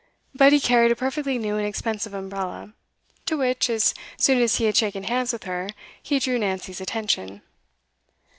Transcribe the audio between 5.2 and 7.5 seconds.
with her, he drew Nancy's attention.